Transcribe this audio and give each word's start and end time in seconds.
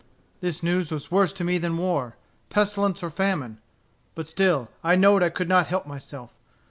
This 0.39 0.63
news 0.63 0.91
was 0.91 1.11
worse 1.11 1.31
to 1.33 1.43
me 1.43 1.59
than 1.59 1.77
war, 1.77 2.15
pestilence, 2.49 3.03
or 3.03 3.11
famine. 3.11 3.59
But 4.15 4.27
still 4.27 4.67
I 4.83 4.95
know'd 4.95 5.21
I 5.21 5.29
could 5.29 5.47
not 5.47 5.67
help 5.67 5.85
myself. 5.85 6.33